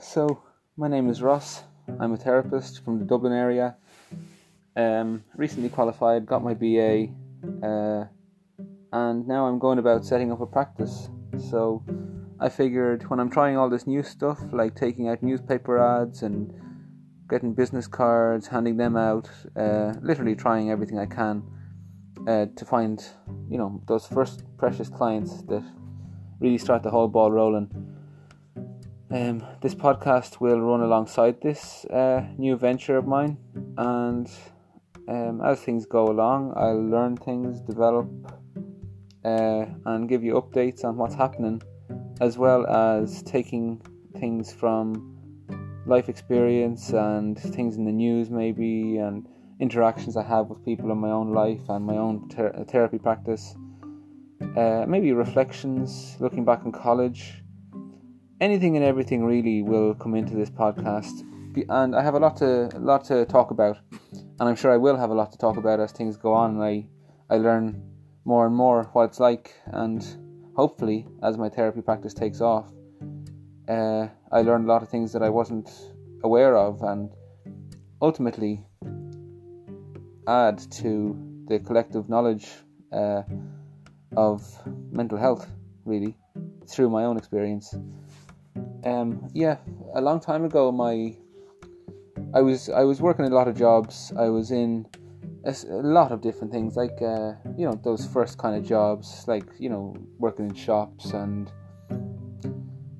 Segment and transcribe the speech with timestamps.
[0.00, 0.42] so
[0.76, 1.62] my name is Ross.
[1.98, 3.76] I'm a therapist from the Dublin area.
[4.76, 7.08] Um, recently qualified, got my BA,
[7.62, 8.04] uh,
[8.92, 11.08] and now I'm going about setting up a practice.
[11.50, 11.84] So
[12.38, 16.52] I figured when I'm trying all this new stuff, like taking out newspaper ads and
[17.28, 21.42] getting business cards, handing them out, uh, literally trying everything I can
[22.26, 23.04] uh, to find,
[23.50, 25.64] you know, those first precious clients that
[26.40, 27.97] really start the whole ball rolling.
[29.10, 33.38] Um, this podcast will run alongside this uh, new venture of mine,
[33.78, 34.30] and
[35.08, 38.06] um, as things go along, I'll learn things, develop,
[39.24, 41.62] uh, and give you updates on what's happening,
[42.20, 43.80] as well as taking
[44.18, 45.16] things from
[45.86, 49.26] life experience and things in the news, maybe, and
[49.58, 53.56] interactions I have with people in my own life and my own ter- therapy practice.
[54.54, 57.42] Uh, maybe reflections, looking back on college
[58.40, 61.24] anything and everything really will come into this podcast,
[61.68, 63.78] and I have a lot to a lot to talk about,
[64.12, 66.60] and I'm sure I will have a lot to talk about as things go on.
[66.60, 66.86] I
[67.30, 67.82] I learn
[68.24, 70.06] more and more what it's like, and
[70.54, 72.70] hopefully, as my therapy practice takes off,
[73.68, 75.70] uh, I learn a lot of things that I wasn't
[76.22, 77.10] aware of, and
[78.00, 78.64] ultimately
[80.28, 81.16] add to
[81.48, 82.46] the collective knowledge
[82.92, 83.22] uh,
[84.16, 84.42] of
[84.92, 85.50] mental health,
[85.84, 86.16] really,
[86.68, 87.74] through my own experience.
[88.84, 89.56] Um, yeah,
[89.94, 91.16] a long time ago, my
[92.34, 94.12] I was I was working a lot of jobs.
[94.16, 94.86] I was in
[95.44, 99.24] a, a lot of different things, like uh, you know those first kind of jobs,
[99.26, 101.50] like you know working in shops and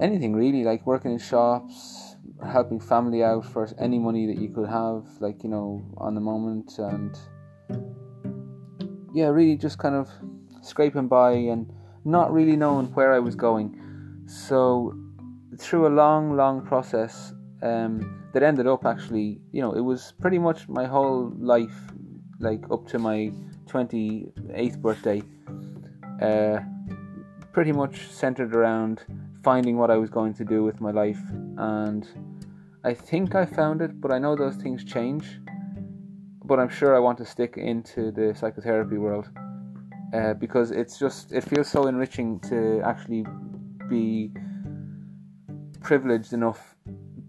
[0.00, 4.68] anything really, like working in shops, helping family out for any money that you could
[4.68, 7.18] have, like you know on the moment, and
[9.12, 10.08] yeah, really just kind of
[10.62, 11.70] scraping by and
[12.04, 13.76] not really knowing where I was going.
[14.26, 14.94] So
[15.60, 20.38] through a long, long process um, that ended up actually, you know, it was pretty
[20.38, 21.78] much my whole life,
[22.38, 23.30] like up to my
[23.66, 25.22] 28th birthday,
[26.22, 26.60] uh,
[27.52, 29.04] pretty much centered around
[29.44, 31.20] finding what I was going to do with my life.
[31.58, 32.06] And
[32.84, 35.40] I think I found it, but I know those things change.
[36.44, 39.28] But I'm sure I want to stick into the psychotherapy world
[40.14, 43.24] uh, because it's just, it feels so enriching to actually
[43.88, 44.32] be
[45.90, 46.76] privileged enough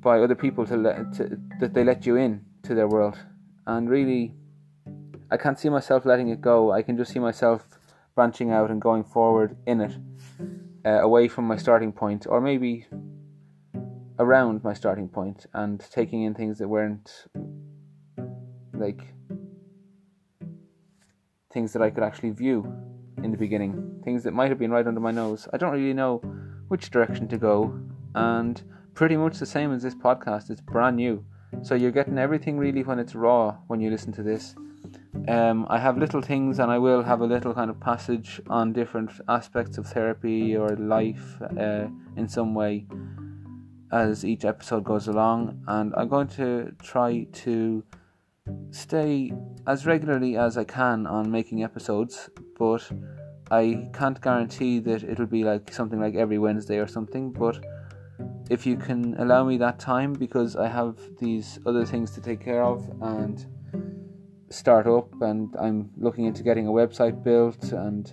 [0.01, 3.17] by other people to, let, to that they let you in to their world,
[3.65, 4.35] and really,
[5.31, 6.71] I can't see myself letting it go.
[6.71, 7.65] I can just see myself
[8.13, 9.93] branching out and going forward in it,
[10.85, 12.85] uh, away from my starting point, or maybe
[14.19, 17.09] around my starting point, and taking in things that weren't
[18.73, 19.01] like
[21.51, 22.71] things that I could actually view
[23.23, 25.47] in the beginning, things that might have been right under my nose.
[25.51, 26.21] I don't really know
[26.67, 27.81] which direction to go
[28.15, 28.61] and
[28.93, 30.49] pretty much the same as this podcast.
[30.49, 31.25] It's brand new,
[31.61, 34.55] so you're getting everything really when it's raw when you listen to this.
[35.27, 38.73] Um, I have little things, and I will have a little kind of passage on
[38.73, 42.85] different aspects of therapy or life uh, in some way
[43.91, 47.83] as each episode goes along, and I'm going to try to
[48.71, 49.33] stay
[49.67, 52.89] as regularly as I can on making episodes, but
[53.51, 57.63] I can't guarantee that it'll be like something like every Wednesday or something, but
[58.51, 62.41] if you can allow me that time because I have these other things to take
[62.41, 63.45] care of and
[64.49, 68.11] start up and I'm looking into getting a website built and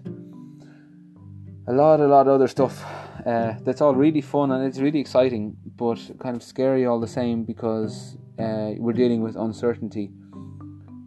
[1.67, 2.85] a lot a lot of other stuff
[3.27, 7.09] uh, that's all really fun and it's really exciting but kind of scary all the
[7.21, 10.13] same because uh, we're dealing with uncertainty.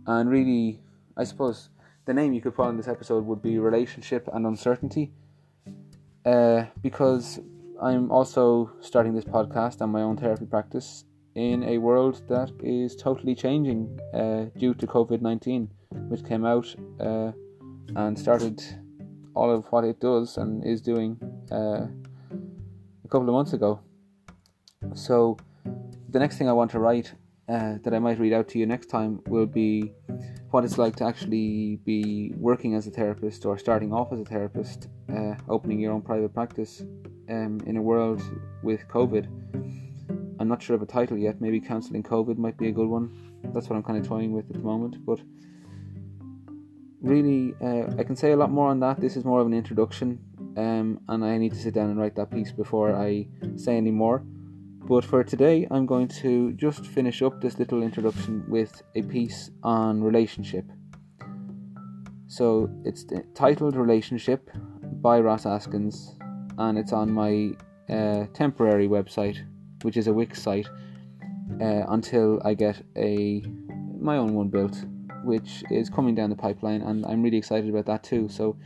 [0.07, 0.81] And really
[1.15, 1.69] I suppose
[2.03, 5.13] the name you could put on this episode would be relationship and uncertainty
[6.25, 7.39] uh, because
[7.81, 11.03] I'm also starting this podcast and my own therapy practice
[11.33, 15.67] in a world that is totally changing uh, due to COVID 19,
[16.07, 17.31] which came out uh,
[17.95, 18.61] and started
[19.33, 21.17] all of what it does and is doing
[21.51, 21.87] uh,
[23.03, 23.79] a couple of months ago.
[24.93, 25.37] So,
[26.09, 27.11] the next thing I want to write
[27.49, 29.91] uh, that I might read out to you next time will be
[30.51, 34.25] what it's like to actually be working as a therapist or starting off as a
[34.25, 36.83] therapist, uh, opening your own private practice
[37.31, 38.21] um, in a world
[38.61, 39.25] with COVID.
[40.39, 41.39] I'm not sure of a title yet.
[41.39, 43.05] Maybe counselling COVID might be a good one.
[43.53, 45.05] That's what I'm kind of toying with at the moment.
[45.05, 45.19] But
[47.01, 48.99] really, uh, I can say a lot more on that.
[48.99, 50.19] This is more of an introduction,
[50.57, 53.91] um, and I need to sit down and write that piece before I say any
[53.91, 54.23] more.
[54.83, 59.51] But for today, I'm going to just finish up this little introduction with a piece
[59.63, 60.65] on relationship.
[62.27, 63.05] So it's
[63.35, 64.49] titled Relationship
[65.01, 66.17] by Ross Askins,
[66.57, 67.55] and it's on my
[67.89, 69.37] uh, temporary website,
[69.81, 70.67] which is a Wix site,
[71.59, 73.43] uh, until I get a
[73.99, 74.83] my own one built,
[75.23, 78.29] which is coming down the pipeline, and I'm really excited about that too.
[78.29, 78.57] So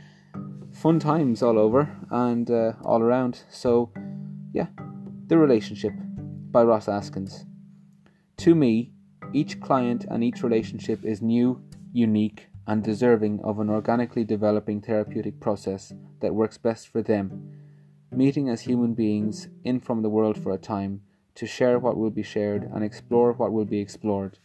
[0.72, 3.42] fun times all over and uh, all around.
[3.50, 3.90] So
[4.52, 4.66] yeah,
[5.26, 5.92] the relationship
[6.50, 7.44] by Ross Askins.
[8.38, 8.92] To me,
[9.32, 11.62] each client and each relationship is new,
[11.92, 17.52] unique, and deserving of an organically developing therapeutic process that works best for them.
[18.16, 21.02] Meeting as human beings in from the world for a time
[21.34, 24.38] to share what will be shared and explore what will be explored.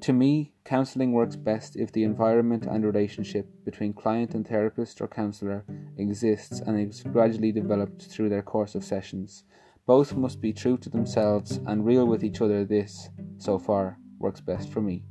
[0.00, 5.06] To me, counseling works best if the environment and relationship between client and therapist or
[5.06, 5.64] counselor
[5.98, 9.44] exists and is gradually developed through their course of sessions.
[9.86, 12.64] Both must be true to themselves and real with each other.
[12.64, 13.08] This,
[13.38, 15.04] so far, works best for me.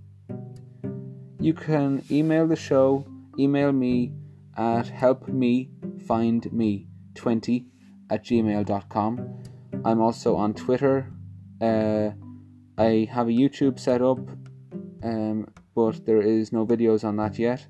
[1.39, 3.07] You can email the show,
[3.39, 4.11] email me
[4.57, 7.70] at helpmefindme20
[8.11, 9.43] at gmail.com.
[9.83, 11.11] I'm also on Twitter.
[11.59, 12.11] Uh,
[12.77, 14.19] I have a YouTube set up,
[15.03, 17.65] um, but there is no videos on that yet.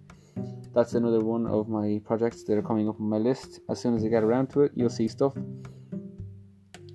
[0.74, 3.60] That's another one of my projects that are coming up on my list.
[3.70, 5.34] As soon as I get around to it, you'll see stuff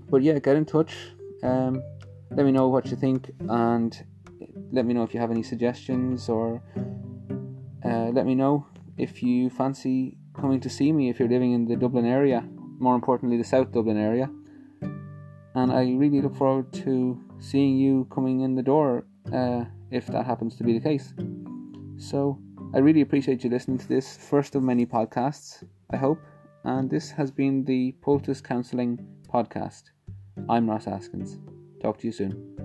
[0.08, 0.94] but yeah, get in touch.
[1.42, 1.82] Um,
[2.30, 3.96] let me know what you think, and
[4.72, 6.62] let me know if you have any suggestions, or
[7.84, 8.66] uh, let me know
[8.96, 12.46] if you fancy coming to see me if you're living in the Dublin area.
[12.78, 14.30] More importantly, the South Dublin area.
[15.54, 20.26] And I really look forward to seeing you coming in the door uh, if that
[20.26, 21.14] happens to be the case.
[21.96, 22.38] So
[22.74, 25.64] I really appreciate you listening to this first of many podcasts.
[25.90, 26.20] I hope,
[26.64, 28.98] and this has been the Poultice Counselling
[29.32, 29.84] podcast.
[30.48, 31.38] I'm Ross Askins.
[31.80, 32.55] Talk to you soon.